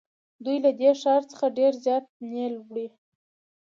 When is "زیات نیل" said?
1.85-2.53